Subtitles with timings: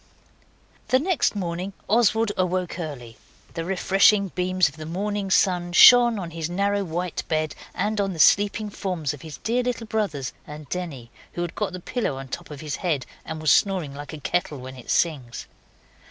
[0.87, 3.17] The next morning Oswald awoke early.
[3.53, 8.11] The refreshing beams of the morning sun shone on his narrow white bed and on
[8.13, 12.15] the sleeping forms of his dear little brothers and Denny, who had got the pillow
[12.17, 15.45] on top of his head and was snoring like a kettle when it sings.